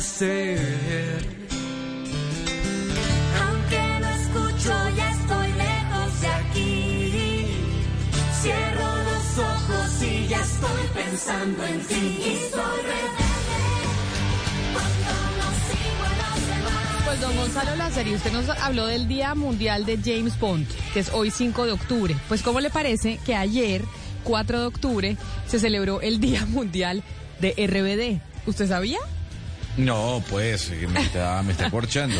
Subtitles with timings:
[0.00, 0.58] ser.
[3.40, 7.46] Aunque no escucho, ya estoy lejos de aquí.
[8.40, 11.94] Cierro los ojos y ya estoy pensando en ti.
[11.94, 13.28] Y soy rebelde
[14.72, 17.04] cuando no sigo a los demás.
[17.04, 21.10] Pues don Gonzalo Lázaro, usted nos habló del Día Mundial de James Bond, que es
[21.12, 22.16] hoy 5 de octubre.
[22.28, 23.82] Pues ¿cómo le parece que ayer,
[24.24, 27.02] 4 de octubre, se celebró el Día Mundial
[27.40, 28.20] de RBD?
[28.48, 28.98] ¿Usted sabía?
[29.78, 32.16] No, pues, eh, me está, me está corchando.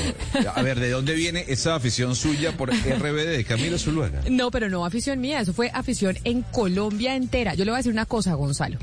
[0.55, 4.23] A ver, ¿de dónde viene esa afición suya por RBD de Camilo Zuluaga?
[4.31, 7.55] No, pero no afición mía, eso fue afición en Colombia entera.
[7.55, 8.79] Yo le voy a decir una cosa, Gonzalo.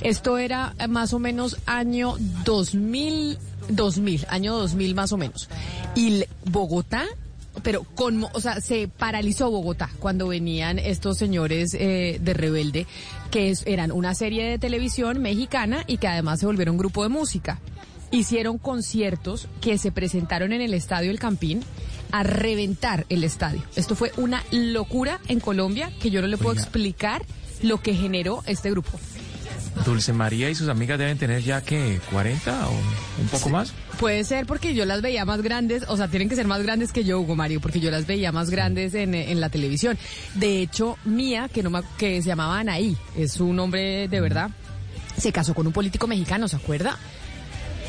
[0.00, 2.14] Esto era eh, más o menos año
[2.44, 3.36] 2000,
[3.68, 5.48] 2000, año 2000 más o menos.
[5.96, 7.06] Y Bogotá,
[7.64, 12.86] pero con, o sea, se paralizó Bogotá cuando venían estos señores eh, de Rebelde,
[13.32, 17.58] que eran una serie de televisión mexicana y que además se volvieron grupo de música.
[18.10, 21.62] Hicieron conciertos que se presentaron en el Estadio El Campín
[22.12, 23.62] a reventar el estadio.
[23.76, 26.62] Esto fue una locura en Colombia que yo no le puedo Oiga.
[26.62, 27.22] explicar
[27.62, 28.98] lo que generó este grupo.
[29.84, 32.72] Dulce María y sus amigas deben tener ya que 40 o
[33.22, 33.72] un poco más.
[34.00, 36.90] Puede ser porque yo las veía más grandes, o sea, tienen que ser más grandes
[36.92, 39.96] que yo, Hugo Mario, porque yo las veía más grandes en, en la televisión.
[40.34, 44.50] De hecho, Mía, que, no me- que se llamaba Anaí, es su nombre de verdad,
[45.16, 46.98] se casó con un político mexicano, ¿se acuerda?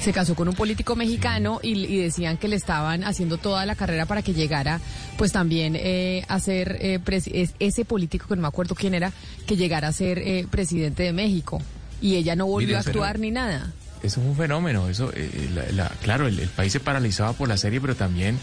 [0.01, 3.75] Se casó con un político mexicano y, y decían que le estaban haciendo toda la
[3.75, 4.79] carrera para que llegara,
[5.15, 8.95] pues también eh, a ser eh, presi- es- ese político que no me acuerdo quién
[8.95, 9.11] era,
[9.45, 11.61] que llegara a ser eh, presidente de México.
[12.01, 13.71] Y ella no volvió Mire, a pero- actuar ni nada.
[14.01, 14.89] Eso fue un fenómeno.
[14.89, 18.39] Eso, eh, la- la- claro, el, el país se paralizaba por la serie, pero también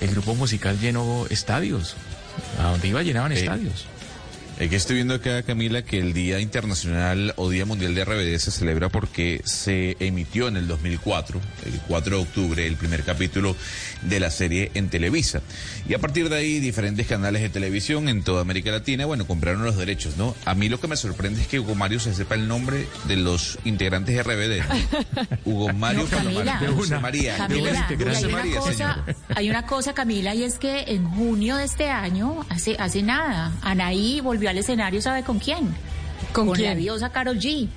[0.00, 1.94] el grupo musical llenó estadios.
[2.58, 3.38] A donde iba llenaban Sí.
[3.38, 3.86] estadios.
[4.58, 8.38] Es que estoy viendo acá, Camila, que el Día Internacional o Día Mundial de RBD
[8.38, 13.54] se celebra porque se emitió en el 2004, el 4 de octubre, el primer capítulo
[14.00, 15.42] de la serie en Televisa.
[15.86, 19.62] Y a partir de ahí, diferentes canales de televisión en toda América Latina, bueno, compraron
[19.62, 20.34] los derechos, ¿no?
[20.46, 23.16] A mí lo que me sorprende es que Hugo Mario se sepa el nombre de
[23.16, 25.44] los integrantes de RBD.
[25.44, 26.32] Hugo Mario No, Camila.
[26.32, 27.00] Palomar, De Dulce una.
[27.00, 31.56] María, Camila, hay una, María, cosa, hay una cosa, Camila, y es que en junio
[31.56, 35.74] de este año, hace, hace nada, Anaí volvió al escenario, ¿sabe con quién?
[36.32, 36.78] ¿Con la quién?
[36.78, 37.68] diosa Carol G.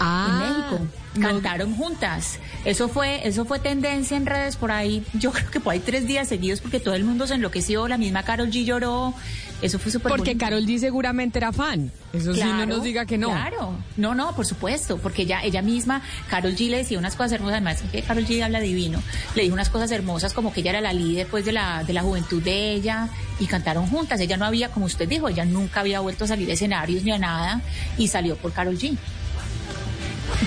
[0.00, 0.38] Ah, en
[0.78, 0.86] México.
[1.16, 2.38] no- Cantaron juntas.
[2.64, 6.06] Eso fue, eso fue tendencia en redes por ahí, yo creo que por ahí tres
[6.06, 9.14] días seguidos porque todo el mundo se enloqueció, la misma Carol G lloró.
[9.62, 10.44] Eso fue súper Porque bonito.
[10.44, 11.90] Carol G seguramente era fan.
[12.12, 13.30] Eso sí, no Claro, nos diga que no.
[13.30, 17.32] Claro, no, no, por supuesto, porque ella, ella misma, Carol G le decía unas cosas
[17.32, 19.02] hermosas, además que Carol G habla divino,
[19.34, 21.92] le dijo unas cosas hermosas como que ella era la líder pues de la, de
[21.92, 23.08] la juventud de ella
[23.40, 24.20] y cantaron juntas.
[24.20, 27.12] Ella no había, como usted dijo, ella nunca había vuelto a salir a escenarios ni
[27.12, 27.62] a nada
[27.96, 28.96] y salió por Carol G.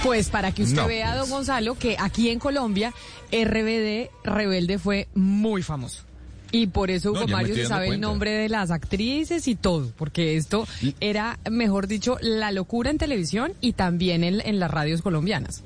[0.04, 1.20] Pues para que usted No, vea, pues.
[1.22, 2.94] don Gonzalo, que aquí en Colombia,
[3.32, 6.04] RBD Rebelde fue muy famoso.
[6.52, 10.38] Y por eso Hugo Mario se sabe el nombre de las actrices y todo, porque
[10.38, 10.66] esto
[11.02, 15.64] era, mejor dicho, la locura en televisión y también en, en las radios colombianas.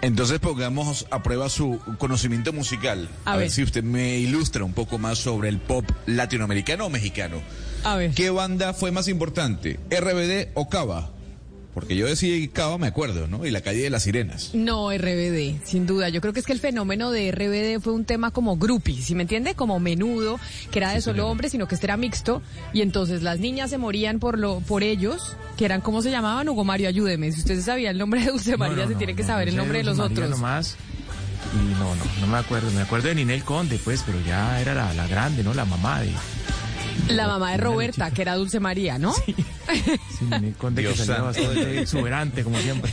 [0.00, 3.08] Entonces pongamos a prueba su conocimiento musical.
[3.26, 3.44] A A, ver.
[3.44, 3.50] ver.
[3.50, 7.40] si usted me ilustra un poco más sobre el pop latinoamericano o mexicano.
[7.84, 8.12] A ver.
[8.12, 11.10] ¿Qué banda fue más importante, RBD o Cava?
[11.74, 13.44] Porque yo decía Cava, me acuerdo, ¿no?
[13.44, 14.54] Y la calle de las sirenas.
[14.54, 16.08] No, RBD, sin duda.
[16.08, 19.14] Yo creo que es que el fenómeno de RBD fue un tema como groupie, ¿sí
[19.16, 19.54] me entiende?
[19.56, 20.38] Como menudo,
[20.70, 22.42] que era de solo hombres, sino que este era mixto.
[22.72, 26.48] Y entonces las niñas se morían por lo por ellos, que eran, ¿cómo se llamaban?
[26.48, 27.32] Hugo Mario, ayúdeme.
[27.32, 29.28] Si usted sabía el nombre de Dulce María, No, no, se no, tiene que no,
[29.28, 30.30] saber el nombre de los María otros.
[30.30, 30.76] nomás.
[31.54, 32.70] Y no, no, no me acuerdo.
[32.70, 35.52] Me acuerdo de Ninel Conde, pues, pero ya era la, la grande, ¿no?
[35.54, 36.10] La mamá de...
[37.08, 39.12] La mamá de Roberta, que era Dulce María, ¿no?
[39.12, 39.34] Sí,
[40.22, 41.40] Ninel Conde Dios que salía santo.
[41.48, 42.90] bastante exuberante, como siempre.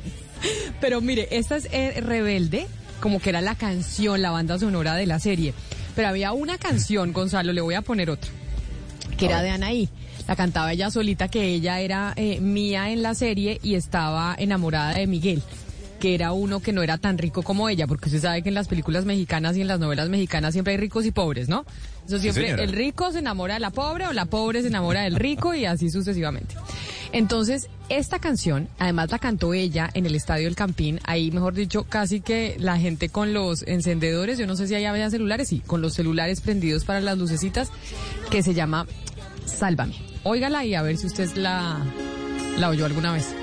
[0.80, 2.66] Pero mire, esta es eh, Rebelde,
[3.00, 5.54] como que era la canción, la banda sonora de la serie.
[5.96, 8.30] Pero había una canción, Gonzalo, le voy a poner otra,
[9.16, 9.88] que era de Anaí.
[10.28, 14.94] La cantaba ella solita, que ella era eh, mía en la serie y estaba enamorada
[14.94, 15.42] de Miguel
[16.04, 18.54] que era uno que no era tan rico como ella, porque usted sabe que en
[18.54, 21.64] las películas mexicanas y en las novelas mexicanas siempre hay ricos y pobres, ¿no?
[22.06, 25.16] Eso siempre, el rico se enamora de la pobre o la pobre se enamora del
[25.16, 26.56] rico y así sucesivamente.
[27.12, 31.84] Entonces, esta canción, además la cantó ella en el Estadio El Campín, ahí mejor dicho,
[31.84, 35.62] casi que la gente con los encendedores, yo no sé si allá había celulares, sí,
[35.66, 37.70] con los celulares prendidos para las lucecitas,
[38.30, 38.86] que se llama
[39.46, 39.94] Sálvame.
[40.22, 41.82] Óigala y a ver si usted la,
[42.58, 43.34] la oyó alguna vez.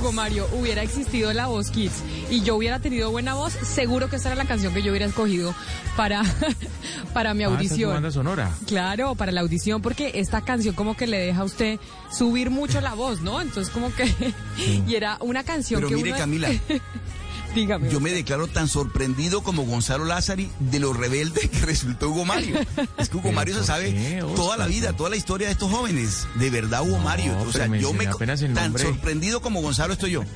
[0.00, 4.16] Hugo Mario, hubiera existido la voz Kids y yo hubiera tenido buena voz, seguro que
[4.16, 5.54] esta era la canción que yo hubiera escogido
[5.94, 6.22] para,
[7.12, 7.92] para mi Ah, esa es tu audición.
[7.92, 8.50] banda sonora.
[8.66, 11.78] Claro, para la audición, porque esta canción como que le deja a usted
[12.10, 13.42] subir mucho la voz, ¿no?
[13.42, 14.10] Entonces como que...
[14.86, 16.48] Y era una canción Pero que mire, uno- Camila,
[17.54, 17.90] Dígame.
[17.90, 22.58] yo me declaro tan sorprendido como Gonzalo Lázari de lo rebelde que resultó Hugo Mario.
[22.98, 25.52] Es que Hugo ¿Pero Mario se sabe qué, toda la vida, toda la historia de
[25.52, 26.26] estos jóvenes.
[26.36, 27.36] De verdad, Hugo No, Mario.
[27.46, 28.06] O sea, yo me
[28.54, 30.24] tan sorprendido como Gonzalo estoy yo.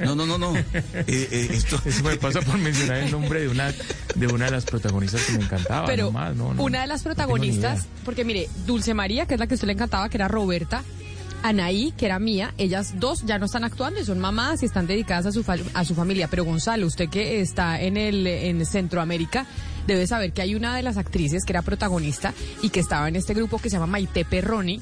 [0.00, 0.56] No, no, no, no.
[0.56, 0.64] Eh,
[1.06, 1.80] eh, esto...
[1.84, 3.72] Eso me pasa por mencionar el nombre de una
[4.14, 5.86] de una de las protagonistas que me encantaba.
[5.86, 9.40] Pero no más, no, no, una de las protagonistas, porque mire, Dulce María, que es
[9.40, 10.82] la que a usted le encantaba, que era Roberta,
[11.42, 14.86] Anaí, que era mía, ellas dos ya no están actuando y son mamás y están
[14.86, 15.44] dedicadas a su,
[15.74, 16.28] a su familia.
[16.28, 19.46] Pero Gonzalo, usted que está en, el, en Centroamérica,
[19.86, 23.16] debe saber que hay una de las actrices que era protagonista y que estaba en
[23.16, 24.80] este grupo que se llama Maite Perroni.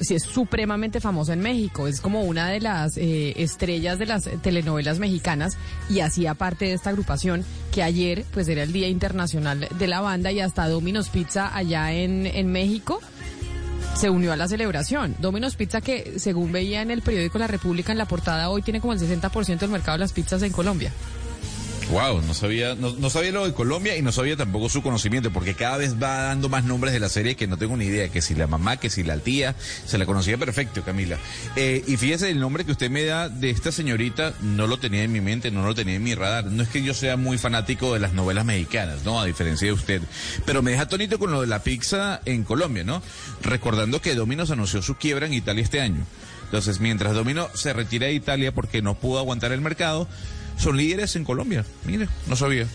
[0.00, 4.28] Sí, es supremamente famosa en México, es como una de las eh, estrellas de las
[4.42, 5.56] telenovelas mexicanas
[5.88, 10.00] y hacía parte de esta agrupación que ayer pues era el Día Internacional de la
[10.00, 13.00] Banda y hasta Domino's Pizza allá en, en México
[13.94, 15.14] se unió a la celebración.
[15.18, 18.80] Domino's Pizza que según veía en el periódico La República en la portada hoy tiene
[18.80, 20.92] como el 60% del mercado de las pizzas en Colombia.
[21.90, 25.32] Wow, no sabía, no, no sabía lo de Colombia y no sabía tampoco su conocimiento,
[25.32, 28.08] porque cada vez va dando más nombres de la serie que no tengo ni idea,
[28.08, 29.54] que si la mamá, que si la tía,
[29.86, 31.18] se la conocía perfecto, Camila.
[31.56, 35.02] Eh, y fíjese, el nombre que usted me da de esta señorita, no lo tenía
[35.02, 36.46] en mi mente, no lo tenía en mi radar.
[36.46, 39.20] No es que yo sea muy fanático de las novelas mexicanas, ¿no?
[39.20, 40.02] A diferencia de usted.
[40.46, 43.02] Pero me deja atónito con lo de la pizza en Colombia, ¿no?
[43.42, 46.06] Recordando que Domino's anunció su quiebra en Italia este año.
[46.44, 50.06] Entonces, mientras Domino se retira de Italia porque no pudo aguantar el mercado,
[50.56, 51.64] son líderes en Colombia.
[51.84, 52.66] Mire, no sabía.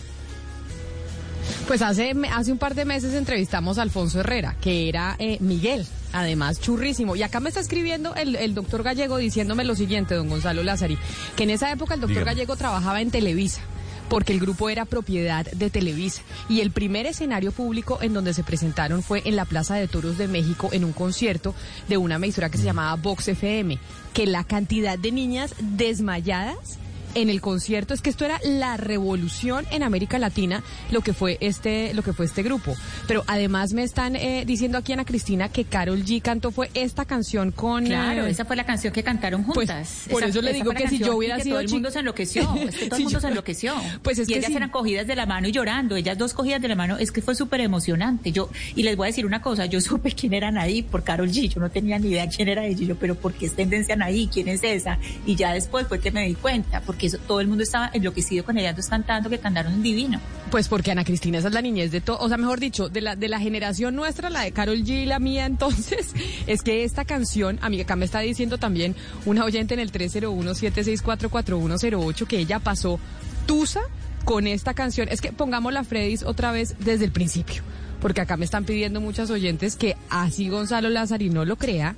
[1.66, 5.86] Pues hace, hace un par de meses entrevistamos a Alfonso Herrera, que era eh, Miguel,
[6.12, 7.16] además churrísimo.
[7.16, 10.98] Y acá me está escribiendo el, el doctor Gallego diciéndome lo siguiente, don Gonzalo Lázari,
[11.36, 12.34] que en esa época el doctor Dígame.
[12.34, 13.60] Gallego trabajaba en Televisa
[14.08, 16.22] porque el grupo era propiedad de Televisa.
[16.48, 20.18] Y el primer escenario público en donde se presentaron fue en la Plaza de Toros
[20.18, 21.54] de México en un concierto
[21.88, 23.78] de una emisora que se llamaba Vox FM,
[24.12, 26.78] que la cantidad de niñas desmayadas
[27.14, 31.38] en el concierto es que esto era la revolución en América Latina lo que fue
[31.40, 32.76] este lo que fue este grupo
[33.06, 37.04] pero además me están eh, diciendo aquí Ana Cristina que Carol G cantó fue esta
[37.04, 40.04] canción con Claro, eh, esa fue la canción que cantaron Pues, juntas.
[40.10, 41.98] por Esa- eso le digo que si yo hubiera que sido todo el mundo se
[42.00, 43.74] enloqueció, es que todo el mundo yo- se enloqueció.
[44.02, 44.56] Pues es y que ellas sí.
[44.56, 47.22] eran cogidas de la mano y llorando, ellas dos cogidas de la mano, es que
[47.22, 48.32] fue súper emocionante.
[48.32, 51.30] Yo y les voy a decir una cosa, yo supe quién eran ahí por Carol
[51.30, 53.96] G, yo no tenía ni idea quién era ella, yo, pero ¿por qué es tendencia
[54.00, 54.28] ahí?
[54.32, 54.98] ¿Quién es esa?
[55.26, 58.44] Y ya después fue que me di cuenta, porque eso, todo el mundo estaba enloquecido
[58.44, 60.20] con ellas dos cantando que cantaron divino.
[60.50, 63.00] Pues porque Ana Cristina esa es la niñez de todo, o sea, mejor dicho, de
[63.00, 66.14] la de la generación nuestra, la de Carol G y la mía, entonces,
[66.46, 68.94] es que esta canción, a mí acá me está diciendo también
[69.26, 72.98] una oyente en el 301-764-4108 que ella pasó
[73.46, 73.80] Tusa
[74.24, 75.08] con esta canción.
[75.10, 77.62] Es que pongamos la Freddy's otra vez desde el principio,
[78.00, 81.96] porque acá me están pidiendo muchas oyentes que así Gonzalo Lázari no lo crea,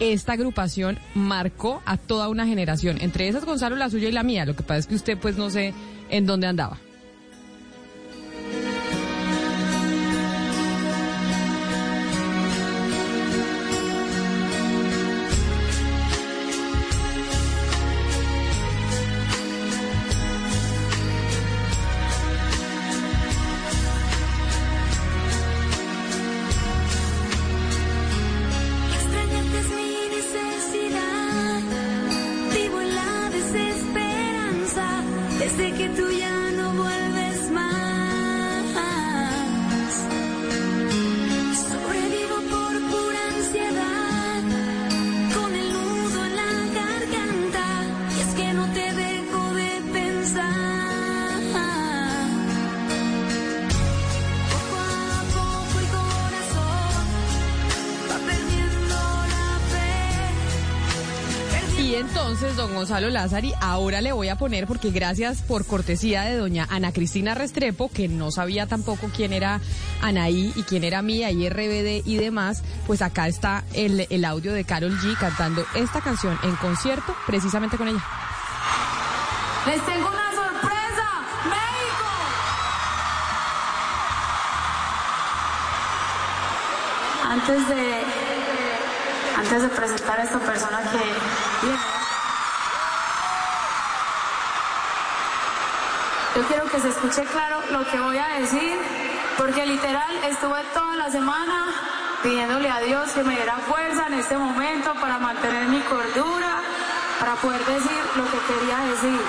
[0.00, 2.98] esta agrupación marcó a toda una generación.
[3.00, 4.44] Entre esas, Gonzalo, la suya y la mía.
[4.44, 5.74] Lo que pasa es que usted, pues, no sé
[6.10, 6.78] en dónde andaba.
[62.32, 66.66] Entonces, don Gonzalo Lázari, ahora le voy a poner, porque gracias por cortesía de doña
[66.70, 69.60] Ana Cristina Restrepo, que no sabía tampoco quién era
[70.00, 74.64] Anaí y quién era mía y RBD y demás, pues acá está el, audio de
[74.64, 78.02] Carol G cantando esta canción en concierto precisamente con ella.
[79.66, 81.10] Les tengo una sorpresa,
[81.44, 82.06] México.
[87.28, 88.02] Antes de
[89.36, 91.92] antes de presentar a esta persona que viene,
[96.34, 98.78] yo quiero que se escuche claro lo que voy a decir,
[99.36, 101.66] porque literal estuve toda la semana
[102.22, 106.62] pidiéndole a Dios que me diera fuerza en este momento para mantener mi cordura,
[107.20, 109.20] para poder decir lo que quería decir.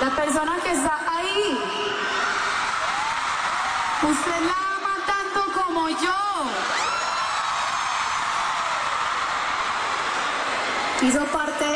[0.00, 1.60] La persona que está ahí,
[4.02, 6.16] usted la ama tanto como yo.
[11.02, 11.66] Hizo parte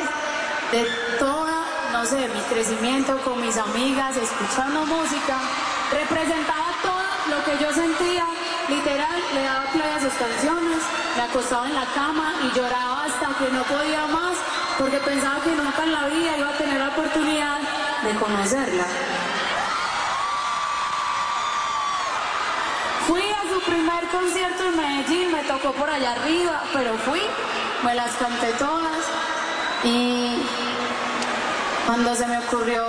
[0.72, 0.87] de
[1.18, 1.51] toda,
[2.02, 5.38] no sé, mi crecimiento con mis amigas, escuchando música.
[5.92, 8.26] Representaba todo lo que yo sentía.
[8.68, 10.78] Literal, le daba play a sus canciones,
[11.16, 14.37] me acostaba en la cama y lloraba hasta que no podía más
[14.78, 17.59] porque pensaba que nunca en la vida iba a tener la oportunidad
[18.02, 18.87] de conocerla.
[23.06, 27.21] Fui a su primer concierto en Medellín, me tocó por allá arriba, pero fui,
[27.85, 29.04] me las canté todas
[29.85, 30.42] y
[31.86, 32.86] cuando se me ocurrió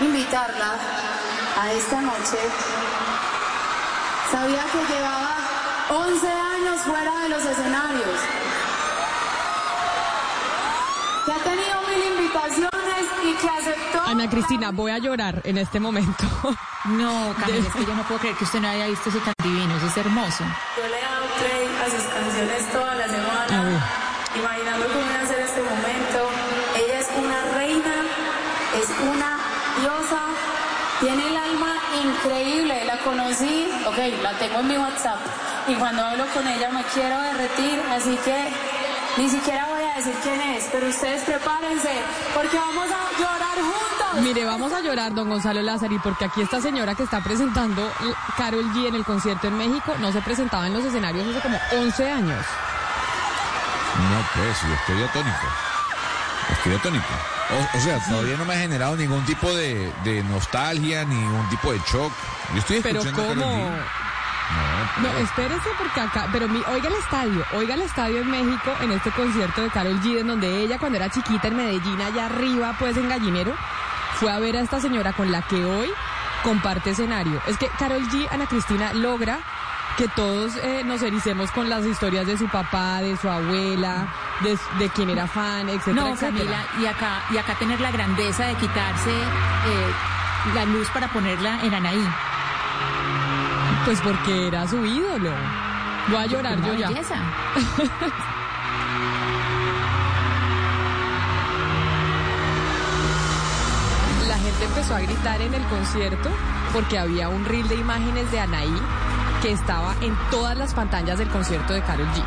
[0.00, 0.74] invitarla
[1.60, 2.38] a esta noche,
[4.30, 5.36] sabía que llevaba
[5.90, 8.20] 11 años fuera de los escenarios,
[11.24, 14.02] que ha tenido mil invitaciones y que aceptó...
[14.06, 16.24] Ana Cristina, voy a llorar en este momento.
[16.84, 19.32] No, Camila, es que yo no puedo creer que usted no haya visto eso tan
[19.42, 20.44] divino, eso es hermoso.
[20.76, 23.86] Yo le he dado play a sus canciones toda la semana,
[24.36, 25.26] imaginando cómo iba a
[33.04, 35.18] conocí, ok, la tengo en mi WhatsApp.
[35.68, 38.48] Y cuando hablo con ella me quiero derretir, así que
[39.16, 41.90] ni siquiera voy a decir quién es, pero ustedes prepárense,
[42.34, 44.22] porque vamos a llorar juntos.
[44.22, 47.90] Mire, vamos a llorar, don Gonzalo Lázari, porque aquí esta señora que está presentando
[48.36, 51.58] Carol G en el concierto en México no se presentaba en los escenarios hace como
[51.72, 52.44] 11 años.
[53.96, 55.46] No, pues, yo estoy atónito.
[56.50, 57.04] Estoy atónito.
[57.50, 61.72] O, o sea, todavía no me ha generado ningún tipo de, de nostalgia, ningún tipo
[61.72, 62.12] de shock.
[62.52, 63.70] Yo estoy Pero escuchando ¿cómo?
[65.00, 68.72] No, No, espérese porque acá, pero mi, oiga el estadio, oiga el estadio en México
[68.80, 72.26] en este concierto de Carol G, en donde ella cuando era chiquita en Medellín, allá
[72.26, 73.54] arriba, pues en Gallinero,
[74.20, 75.90] fue a ver a esta señora con la que hoy
[76.42, 77.40] comparte escenario.
[77.46, 79.38] Es que Carol G, Ana Cristina, logra
[79.96, 84.06] que todos eh, nos ericemos con las historias de su papá, de su abuela,
[84.40, 86.36] de, de quien era fan, etcétera, No, etcétera.
[86.36, 89.90] Camila, y acá, y acá tener la grandeza de quitarse eh,
[90.54, 92.08] la luz para ponerla en Anaí.
[93.84, 95.30] Pues porque era su ídolo.
[96.08, 96.88] Voy a llorar Una yo ya.
[104.28, 106.30] La gente empezó a gritar en el concierto
[106.72, 108.74] porque había un reel de imágenes de Anaí
[109.42, 112.22] que estaba en todas las pantallas del concierto de Carol G.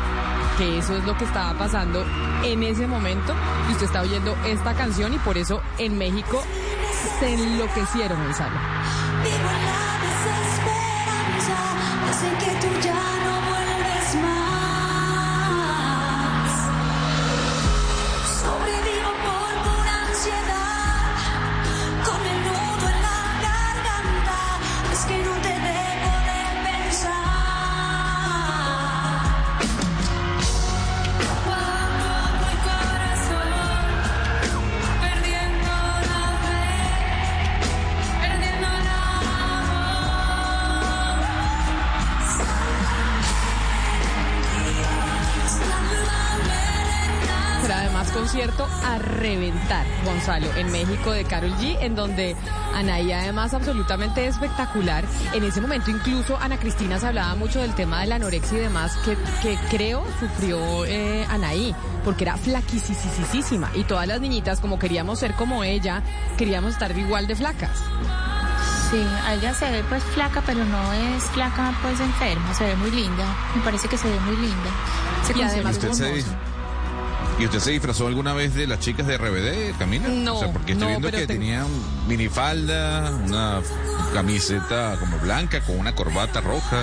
[0.58, 2.04] Que eso es lo que estaba pasando
[2.44, 3.34] en ese momento.
[3.68, 6.40] Y usted está oyendo esta canción y por eso en México
[7.18, 8.56] se enloquecieron, Gonzalo.
[12.20, 13.17] Desde que tú ya
[49.28, 52.34] reventar, Gonzalo, en México de Carol G, en donde
[52.74, 55.04] Anaí además absolutamente espectacular.
[55.34, 58.60] En ese momento incluso Ana Cristina se hablaba mucho del tema de la anorexia y
[58.62, 63.70] demás, que, que creo sufrió eh, Anaí, porque era flaquisísima.
[63.74, 66.02] Y todas las niñitas, como queríamos ser como ella,
[66.38, 67.78] queríamos estar igual de flacas.
[68.90, 72.76] Sí, a ella se ve pues flaca, pero no es flaca pues enferma, se ve
[72.76, 73.26] muy linda.
[73.54, 74.70] Me parece que se ve muy linda.
[75.22, 76.47] Ese Y además ¿Usted se.
[77.38, 80.08] ¿Y usted se disfrazó alguna vez de las chicas de RBD, Camila?
[80.08, 81.66] No, O sea, porque estoy no, viendo que tenían
[82.08, 83.60] minifalda, una
[84.12, 86.82] camiseta como blanca con una corbata roja.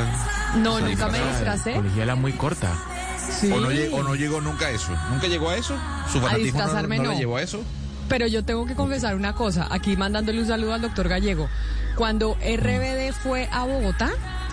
[0.56, 1.74] No, O sea, nunca me disfracé.
[1.74, 2.72] Colegiala muy corta.
[3.38, 3.52] Sí.
[3.52, 4.94] ¿O no, lle- o no llegó nunca a eso?
[5.12, 5.76] ¿Nunca llegó a eso?
[6.12, 7.20] ¿Su fanatismo no, disfrazarme no le no.
[7.20, 7.62] llevó a eso?
[8.08, 11.50] Pero yo tengo que confesar una cosa, aquí mandándole un saludo al doctor Gallego.
[11.96, 14.12] Cuando RBD fue a Bogotá,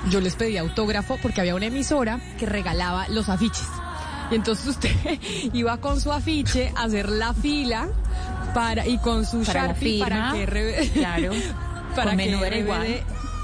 [0.08, 3.66] yo les pedí autógrafo porque había una emisora que regalaba los afiches.
[4.32, 4.90] Y entonces usted
[5.52, 7.88] iba con su afiche a hacer la fila
[8.54, 11.32] para y con su Para la Sharpie para que RBD, claro,
[11.96, 13.02] para que RBD igual.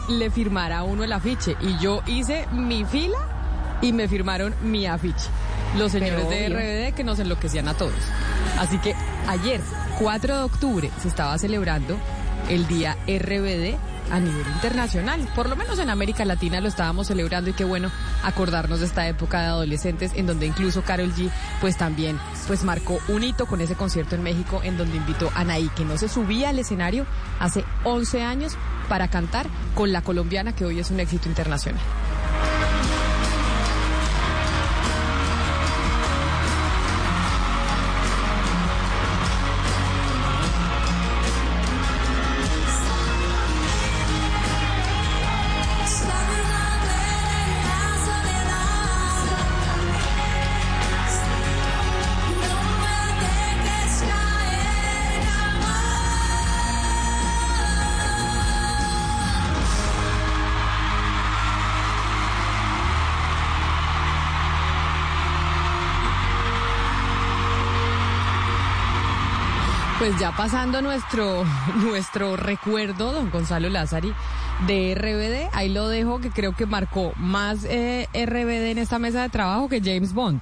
[0.08, 1.56] le firmara a uno el afiche.
[1.60, 3.18] Y yo hice mi fila
[3.82, 5.28] y me firmaron mi afiche.
[5.76, 6.88] Los señores Pero de.
[6.88, 7.92] RBD que nos enloquecían a todos.
[8.58, 8.94] Así que
[9.26, 9.60] ayer,
[9.98, 11.98] 4 de octubre, se estaba celebrando
[12.48, 13.76] el día RBD
[14.10, 15.28] a nivel internacional.
[15.34, 17.90] Por lo menos en América Latina lo estábamos celebrando y qué bueno
[18.22, 22.98] acordarnos de esta época de adolescentes en donde incluso Carol G pues también pues marcó
[23.08, 26.08] un hito con ese concierto en México en donde invitó a Anaí que no se
[26.08, 27.06] subía al escenario
[27.40, 28.56] hace 11 años
[28.88, 31.82] para cantar con la colombiana que hoy es un éxito internacional.
[70.08, 71.44] Pues ya pasando nuestro,
[71.84, 74.14] nuestro recuerdo, don Gonzalo Lázari,
[74.66, 79.20] de RBD, ahí lo dejo que creo que marcó más eh, RBD en esta mesa
[79.20, 80.40] de trabajo que James Bond.